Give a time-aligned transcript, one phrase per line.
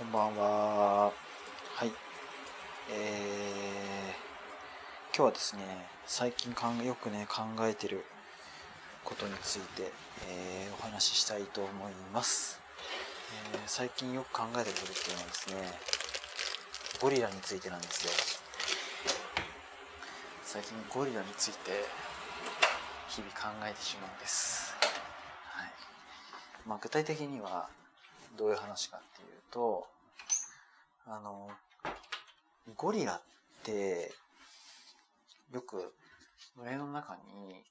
[0.00, 1.12] こんばんは。
[1.74, 1.92] はい。
[2.90, 5.62] えー、今日はですね、
[6.06, 8.06] 最近かんよくね、考えてる
[9.04, 9.92] ことについて、
[10.26, 12.62] えー、お話ししたいと思います、
[13.52, 15.78] えー、最近よく考えてることっていうのはですね、
[17.02, 18.12] ゴリラについてなんですよ。
[20.42, 21.84] 最近ゴリラについて
[23.06, 24.74] 日々考えてしまうんです。
[25.44, 25.70] はい。
[26.66, 27.68] まあ具体的には、
[28.36, 29.86] どういう話かっていうと、
[31.06, 31.50] あの、
[32.76, 33.22] ゴリラっ
[33.62, 34.12] て、
[35.52, 35.92] よく
[36.56, 37.64] 群れの中に、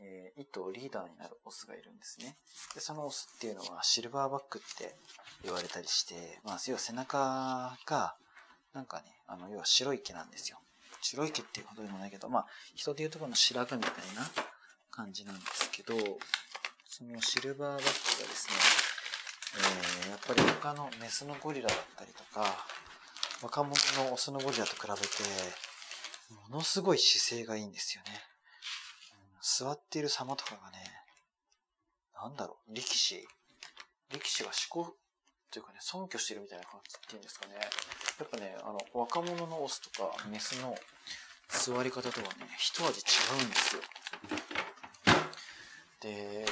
[0.00, 2.36] えー、一頭リーダーになるオスがいるんですね。
[2.74, 4.94] で、そのオスっていうのはシルバーバックって
[5.42, 8.14] 言われたりして、まあ、要は背中が、
[8.74, 10.58] なんかね、あの、要は白い毛なんですよ。
[11.00, 14.26] 白い毛っていうことでもないけど、まあ、人でいうとこの白髪みたいな
[14.90, 15.94] 感じなんですけど、
[16.88, 18.54] そのシルバーバックがですね、
[19.56, 22.66] えー、やっぱり他のメスのゴリラだったりとか、
[23.42, 24.98] 若者のオスのゴリラと比べて、
[26.50, 28.20] ものすごい姿勢がいいんですよね。
[29.40, 30.78] 座っている様とかがね、
[32.14, 33.26] なんだろう、力士
[34.10, 34.96] 力士が思考
[35.50, 37.54] というかね、尊敬してるみたいな感じっていうんですかね。
[37.54, 40.74] やっぱね、あの、若者のオスとかメスの
[41.48, 43.82] 座り方とはね、一味違うんですよ。
[46.00, 46.46] で、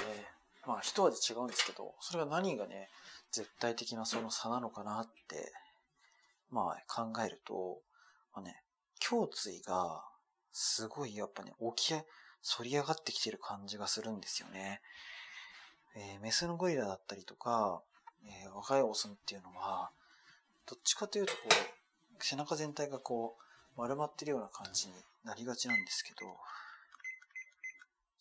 [0.66, 2.88] まあ一味違うんですけど、それが何がね、
[3.30, 5.52] 絶対的なその差なのかなって、
[6.50, 7.80] まあ考えると、
[8.34, 8.62] まあね、
[9.10, 10.04] 胸椎が
[10.52, 14.80] すごいやっぱね、起き、反り上がってきてる感じがするんですよね。
[15.94, 17.82] えー、メスのゴリラだったりとか、
[18.24, 19.90] えー、若いオスっていうのは、
[20.66, 23.36] どっちかというとこう、背中全体がこ
[23.76, 26.26] う、丸まってるような感じになりがちなんですけど、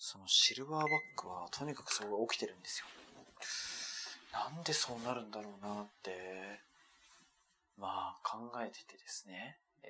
[0.03, 2.88] そのシルバーバックはとにかくそれが起きてるんですよ。
[4.33, 6.59] なんでそうなるんだろうなって、
[7.77, 9.89] まあ考えててですね、え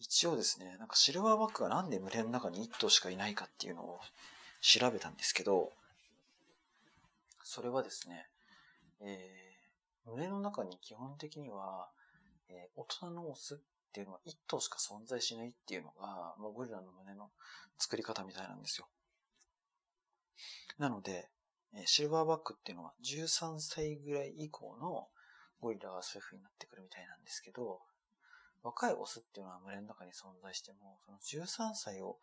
[0.00, 4.00] ー、一応ですね、なんかシルバーバックがなんで群れの中に1頭しかいないかっていうのを
[4.60, 5.70] 調べたんですけど、
[7.44, 8.26] それはですね、
[9.00, 11.88] えー、群れの中に基本的には、
[12.48, 13.60] えー、大人のオス
[13.90, 17.30] っていうのは一頭しか存在しないっていうのが、まあ、ゴリラの胸の
[17.76, 18.86] 作り方みたいなんですよ。
[20.78, 21.28] なので、
[21.86, 25.08] シルバーバックっていうのは13歳ぐらい以降の
[25.60, 27.80] ゴリラがそういう風になってくるみたいなんですけど、
[28.62, 32.18] 若いオスっていうのは群れの中に存在しても、その13歳を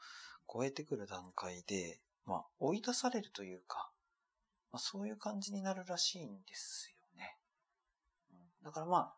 [0.52, 3.90] 超えてくる段階で、まあ、追い出されるというか、
[4.72, 7.38] まあ、そういう感じになるらしいんですよね。
[8.32, 9.14] うん、だからまあ、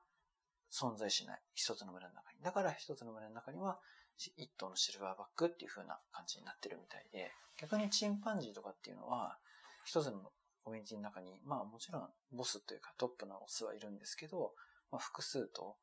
[0.72, 1.41] 存在しない。
[1.53, 2.40] 一つの群れの中に。
[2.41, 3.80] だから一つの群れの中には、
[4.18, 9.38] 一頭のシルバーバックっていう風な感じになってるみたいで、逆にチンパンジーとかっていうのは、
[9.85, 10.31] 一つの
[10.63, 14.53] コミュニティの中に、まあもちろんボスというかトップのオスはいるんですけど、
[14.91, 15.78] まあ複数と、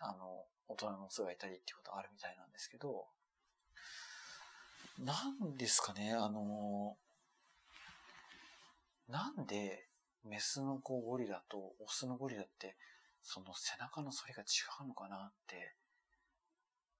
[0.00, 3.06] あの、大人のオスがいたりっていうことあるみたいなんですけど、
[4.98, 6.96] なんですかね、あの、
[9.08, 9.86] なんで
[10.24, 12.76] メスのこうゴリラとオスのゴリラって
[13.22, 14.46] その背中の反りが違
[14.84, 15.74] うのかなって、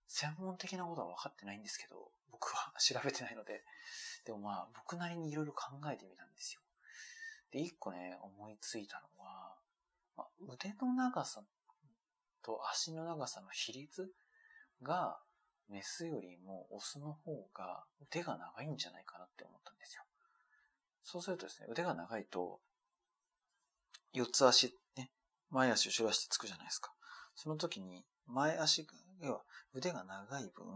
[0.06, 3.64] 専門的なことは分かってないんですけど、僕は調べてないので、
[4.24, 6.60] でもまあ、僕なりにいろいろ考えてみたんですよ。
[7.50, 9.54] で、一個ね、思いついたのは、
[10.16, 11.42] まあ、腕の長さ
[12.42, 14.10] と足の長さの比率
[14.82, 15.18] が、
[15.68, 20.02] メスよりもオスの方が腕が長いんじゃないかなって思ったんですよ。
[21.04, 22.60] そうするとですね、腕が長いと、
[24.14, 25.10] 四つ足ね
[25.50, 26.92] 前足後ろ足つくじゃないですか。
[27.34, 29.42] その時に、前足が、要は
[29.74, 30.66] 腕が長い分、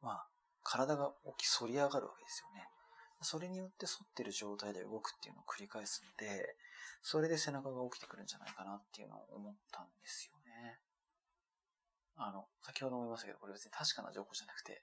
[0.00, 0.26] まあ、
[0.62, 2.68] 体が起き反り上がるわけですよね。
[3.22, 6.56] それによって反ってる状態で動くっていうのを繰り返すので、
[7.02, 10.78] それで背中が起きてくるんじゃないかなっていうのを思ったんですよね。
[12.16, 14.82] あの、先ほども言いましたけど、これ別に確かな情報じゃなくて、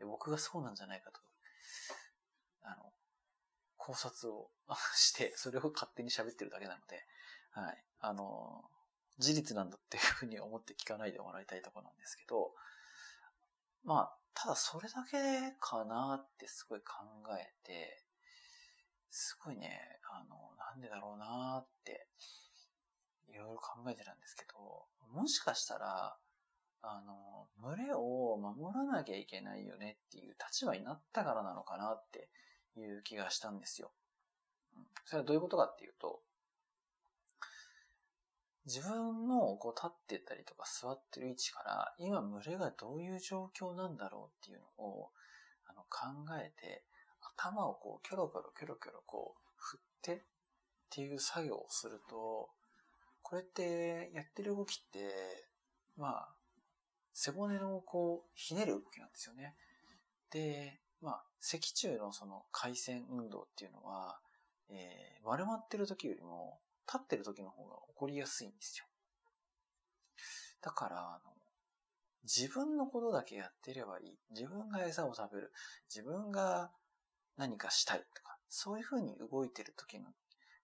[0.00, 1.20] 僕がそうなんじゃないかと、
[2.62, 2.92] あの、
[3.76, 4.50] 考察を
[4.94, 7.06] して、それを勝手に喋ってるだけなので、
[7.50, 7.84] はい。
[8.00, 8.64] あの、
[9.18, 12.52] 事実なんだっていうふうに思って聞かないでもらいたいところなんですけど、
[13.84, 16.94] まあ、ただそれだけかなってすごい考
[17.38, 18.02] えて、
[19.10, 19.80] すごいね、
[20.10, 22.06] あの、なんでだろうなって、
[23.28, 26.16] いろいろ考えてたんですけど、もしかしたら、
[26.82, 32.30] あの、群れを守らなきゃいけないよねっていう立場になったからなのかなって
[32.76, 33.92] いう気がしたんですよ。
[35.04, 36.22] それはどういうことかっていうと、
[38.70, 45.10] 自分のこう立ってたりとか座ってる位置から、今群れがどういう状況なんだろうっていうのを
[45.66, 46.06] あの考
[46.40, 46.84] えて、
[47.36, 50.20] 頭をこうキョロキョロキョロキョロこう振ってっ
[50.88, 52.50] ていう作業をすると、
[53.22, 55.48] これってやってる動きって、
[55.96, 56.28] まあ、
[57.12, 59.56] 背骨のこう、ひねる動きなんですよね。
[60.30, 64.20] で、まあ、脊柱のその回線運動っていうのは、
[64.68, 68.86] えー、丸まってる時よりも、立ってる時の方が起こりやすいんですよ。
[70.62, 71.32] だから、あの、
[72.24, 74.18] 自分のことだけやってればいい。
[74.30, 75.52] 自分が餌を食べる。
[75.88, 76.70] 自分が
[77.36, 80.06] 何かしたいとか、そういう風に動いてる時の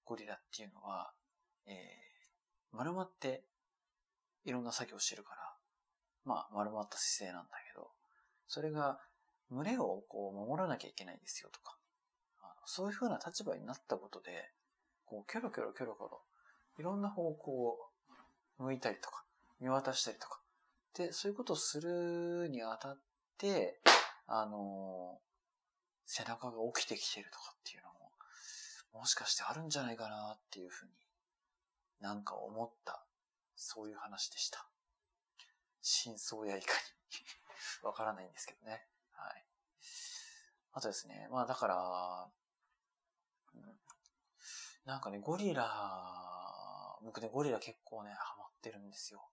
[0.05, 1.13] ゴリラっていうのは、
[1.67, 1.75] えー、
[2.77, 3.45] 丸まって
[4.45, 5.55] いろんな作業してるから、
[6.25, 7.89] まあ、丸まった姿勢なんだけど、
[8.47, 8.99] それが
[9.51, 11.77] 群れをこう守らなきゃいけないんですよとか、
[12.67, 14.51] そういう風な立場になったことで、
[15.07, 16.23] こう、キョロキョロキョロキョロ、
[16.79, 17.79] いろんな方向を
[18.59, 19.25] 向いたりとか、
[19.61, 20.41] 見渡したりとか、
[20.95, 22.99] で、そういうことをするにあたっ
[23.39, 23.81] て、
[24.29, 25.21] あの
[26.05, 28.13] 背中が起きてきてるとかっていうのも、
[29.01, 30.93] もしかしてあるんじゃないかなっていうふうに
[32.01, 33.05] なんか思った、
[33.55, 34.67] そういう話でした。
[35.83, 36.73] 真相やいか
[37.83, 38.87] に わからないんですけどね。
[39.13, 39.45] はい。
[40.73, 42.31] あとですね、まあだから、
[44.87, 45.67] なんかね、ゴリラ、
[47.05, 49.29] 僕ね、ゴリラ結構ね、ハマってるんですよ。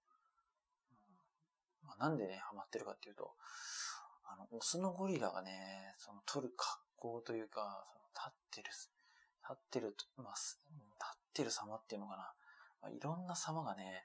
[1.85, 3.35] まあ、なんでね、ハマってるかっていうと、
[4.25, 12.33] あの、オスのゴリラがね、その取る格好というか、その立ってる、立ってる、まあ、立ってる様っていうのかな。
[12.81, 14.03] まあ、いろんな様がね、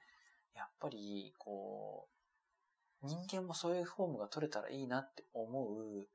[0.54, 2.08] やっぱり、こ
[3.02, 6.08] う、人間もそういうフォームが取れたらいいなって思う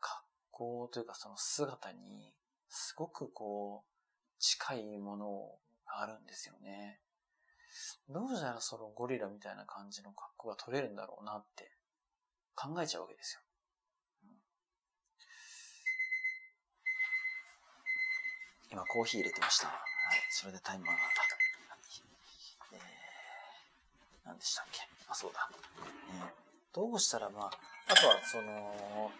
[0.00, 2.34] 格好というかその姿に、
[2.68, 3.91] すごくこう、
[4.42, 5.56] 近いもの
[5.86, 6.98] があるんですよね。
[8.08, 11.70] どうしたらそのゴリラみたいな感じの格好が取れるんだろうなって
[12.56, 13.40] 考えちゃうわけですよ。
[18.72, 19.68] 今コーヒー入れてました。
[19.68, 19.76] はい。
[20.30, 20.92] それでタイマーが、
[22.72, 22.80] えー、
[24.26, 24.80] 何でしたっけ？
[25.08, 25.48] あ、そうだ。
[26.10, 26.26] えー、
[26.74, 27.50] どうしたら、まあ、
[27.88, 29.12] あとは、その、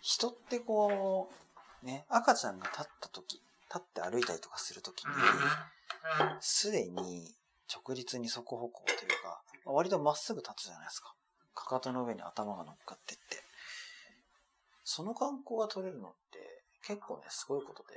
[0.00, 1.34] 人ってこう、
[1.82, 3.34] ね、赤ちゃんが立った時、
[3.68, 5.10] 立って歩いたりとかするときに、
[6.40, 7.34] すでに
[7.72, 11.14] 直立二足歩行というか、割とまっすぐ立つじゃないですか。
[11.54, 13.42] かかとの上に頭が乗っかってって。
[14.84, 17.94] その観光が取れるのって結構ね、すごいことで、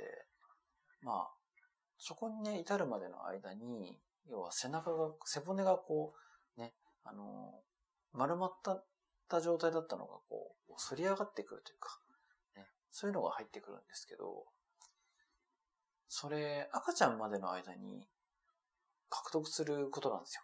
[1.02, 1.30] まあ、
[1.98, 3.98] そこにね、至るまでの間に、
[4.28, 6.12] 要は背中が、背骨がこ
[6.58, 6.74] う、ね、
[7.04, 7.54] あの、
[8.12, 8.52] 丸まっ
[9.28, 11.98] た状態だったのがこう、反り上がってくるというか、
[12.92, 14.44] そういうのが入ってくるんですけど、
[16.08, 18.06] それ、赤ちゃんまでの間に
[19.08, 20.42] 獲得することなんですよ。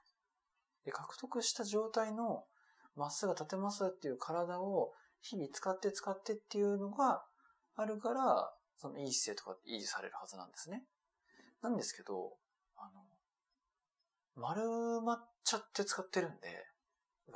[0.86, 2.46] で、獲得した状態の
[2.96, 7.22] まっすぐ立てますっていう体を日々使って使ってっていうのが
[7.76, 10.84] あるから、そのいい姿勢とか維持されるはずなんですね。
[11.60, 12.32] なんですけど、
[12.76, 13.04] あの、
[14.36, 16.66] 丸まっちゃって使ってるんで、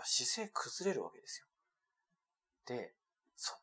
[0.04, 1.46] 姿勢崩れるわけですよ。
[2.64, 2.94] で、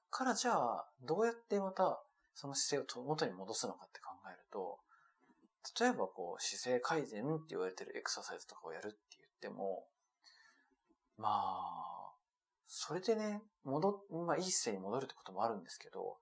[0.09, 2.01] からじゃあ、どうやってまた
[2.33, 4.79] その姿勢を元に戻すのかって考えると、
[5.79, 9.85] 例えばこう姿勢改善って言われてるエクササイズとかをやるって言っても、
[11.17, 12.13] まあ、
[12.65, 16.17] それでね、戻、まあいい姿勢に戻るってこともあるんですけど、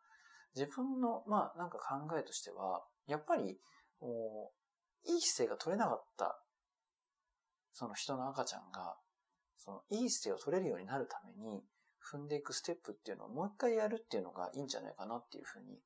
[0.56, 3.60] 自分の、まあなんか考えとしては、やっぱり、
[5.06, 6.42] いい姿勢が取れなかった、
[7.74, 8.96] その人の赤ちゃんが、
[9.58, 11.64] そのいい姿勢を取れるようになるために、
[12.14, 15.80] 踏んでいくステップっていうのをもう一回やるっていうのがいいんじゃないかなっていうふうに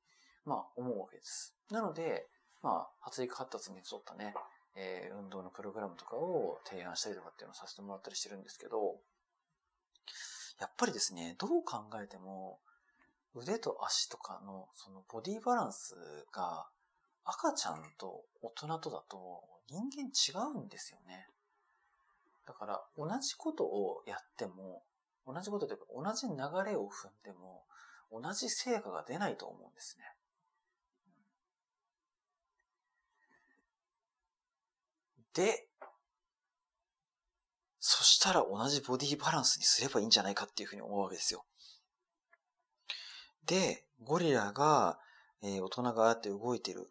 [0.44, 1.54] まあ、思うわけです。
[1.70, 2.26] なので、
[2.62, 4.34] まあ、発育発達に沿ったね、
[4.76, 8.96] えー、運動のプログラムとかを提案したりとかっていうのをさせてもらったりしてるんですけど、
[10.60, 12.58] やっぱりですね、どう考えても、
[13.34, 15.94] 腕と足とかのそのボディバランス
[16.32, 16.66] が
[17.24, 21.26] 赤ちゃんと大人とだと人間違うんですよね。
[22.46, 24.82] だから同じことをやっても、
[25.32, 27.64] 同じことというか同じ流れを踏んでも
[28.10, 30.04] 同じ成果が出ないと思うんですね。
[35.34, 35.66] で、
[37.78, 41.44] そしたら同じボディバランスにすればいいんじゃないかっていうふうに思うわけですよ。
[43.46, 44.98] で、ゴリラが、
[45.42, 46.90] えー、大人があって動いてる、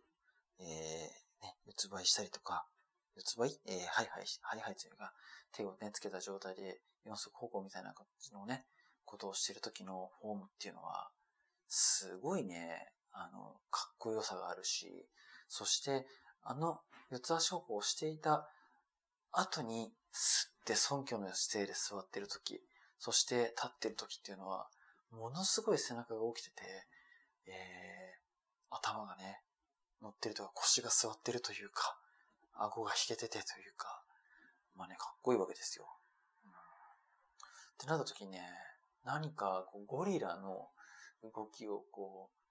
[0.59, 2.65] えー、ね、四つ這いしたりとか、
[3.15, 5.13] 四つ這いえー、ハイハイ、ハイハイというか、
[5.51, 8.65] 手をね、つけた状態で四足歩行みたいな感じのね、
[9.05, 11.09] ことをしてる時のフォームっていうのは、
[11.67, 15.07] すごいね、あの、かっこよさがあるし、
[15.47, 16.05] そして、
[16.43, 16.79] あの
[17.11, 18.47] 四つ足歩行をしていた
[19.31, 22.61] 後に、すって尊虚の姿勢で座ってる時、
[22.99, 24.67] そして立ってる時っていうのは、
[25.11, 26.63] ものすごい背中が起きてて、
[27.47, 29.41] えー、頭がね、
[30.01, 31.97] 乗ってるとか腰が座ってるというか、
[32.63, 34.03] 顎が引けててというか、
[34.75, 35.85] まあね、かっこいいわけですよ。
[36.45, 36.53] うん、っ
[37.77, 38.41] てなった時にね、
[39.03, 40.69] 何かこうゴリラの
[41.23, 42.41] 動きをこう、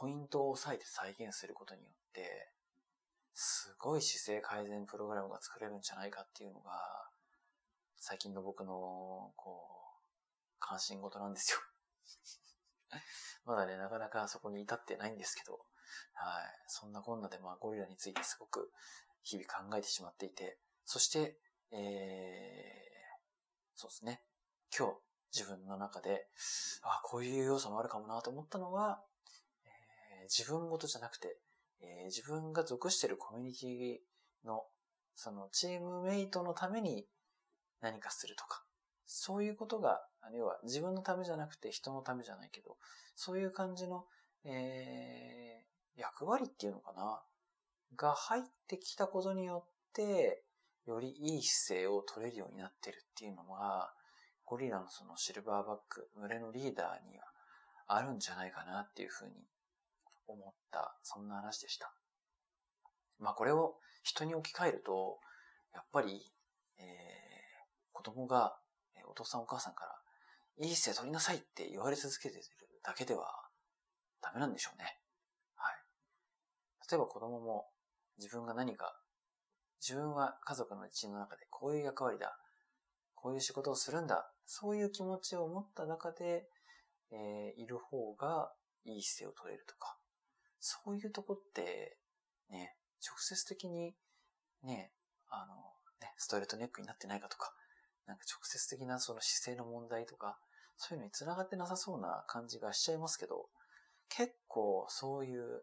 [0.00, 2.52] ポイントを押さえて再現することによって、
[3.34, 6.72] すごい姿勢改善プログラムが作れるんじゃないかっていうのが、
[7.98, 11.58] 最近の僕の、こう、関心事なんですよ
[13.44, 15.64] まだね、なかなかそこに至ってないんですけど、
[16.14, 16.44] はい。
[16.66, 18.70] そんなこんなで、まあ、ゴリラについてすごく
[19.22, 21.36] 日々考えてしまっていて、そして、
[21.72, 21.78] えー、
[23.74, 24.22] そうですね。
[24.76, 24.94] 今日、
[25.36, 26.26] 自分の中で、
[26.82, 29.00] あ、こういう要素もあるかもなと思ったのは、
[29.64, 31.38] えー、自分ごとじゃなくて、
[31.80, 34.64] えー、自分が属しているコミュニティの、
[35.14, 37.06] そのチームメイトのために
[37.80, 38.64] 何かするとか、
[39.06, 40.00] そういうことが、
[40.34, 42.76] 要は自分のためじゃなくて人のためじゃないけど、
[43.16, 44.04] そういう感じの、
[44.44, 47.22] えー、役割っていうのかな？
[47.96, 50.42] が入ってきたことによって、
[50.86, 53.92] よりいい姿勢を取れるようになってるっていうのが、
[54.44, 57.24] ゴリラのそのシルバーバック、群れのリーダーには
[57.86, 59.32] あるんじゃないかなっていうふうに
[60.26, 61.92] 思った、そんな話でした。
[63.18, 65.18] まあこれを人に置き換えると、
[65.74, 66.32] やっぱり、
[66.78, 66.84] えー、
[67.92, 68.56] 子供が
[69.08, 72.42] お父さんお母さんから、いい姿勢取りなさいって言われ続けてる
[72.84, 73.26] だけでは
[74.22, 74.99] ダメなんでしょうね。
[76.90, 77.66] 例えば子供も
[78.18, 78.96] 自分が何か、
[79.80, 82.36] 自分は家族の一員の中でこういう役割だ、
[83.14, 86.48] こういう仕事をするんだ、そういう気持ちを持った中で、
[87.12, 88.52] えー、いる方が
[88.84, 89.96] いい姿勢を取れるとか、
[90.58, 91.96] そういうとこって、
[92.50, 93.94] ね、直接的に、
[94.64, 94.90] ね、
[95.28, 95.54] あの、
[96.00, 97.52] ね、ストレートネックになってないかとか、
[98.06, 100.38] なんか直接的なその姿勢の問題とか、
[100.76, 103.48] そういうのに繋がってなさそうな感じがしちゃいますけど、
[104.08, 105.62] 結構そういう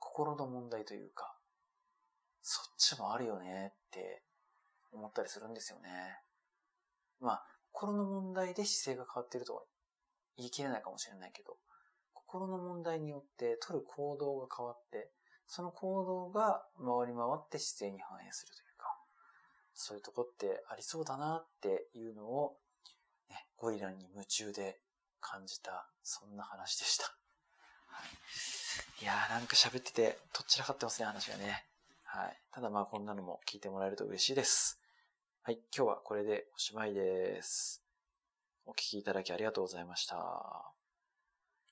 [0.00, 1.36] 心の問題というか、
[2.42, 4.22] そっちもあるよねって
[4.90, 5.88] 思ったりするんですよね。
[7.20, 9.62] まあ、心の問題で姿勢が変わってるとは
[10.36, 11.56] 言い切れないかもしれないけど、
[12.14, 15.10] 心の問題によって取る行動が変わって、
[15.46, 18.96] その行動が回り回って姿勢に反映するというか、
[19.74, 22.56] そういうとこってありそうだなっていうのを、
[23.28, 24.80] ね、ゴリラに夢中で
[25.20, 27.04] 感じた、そんな話でした。
[29.00, 31.64] い、やーなんか喋ってて、とっちらかってますね、話がね。
[32.04, 32.36] はい。
[32.52, 34.80] ただまあこんなのも聞いてもらえると嬉しいです。
[35.42, 35.60] はい。
[35.74, 37.82] 今日はこれでおしまいです。
[38.66, 40.79] お聴きいただきありがとうございました。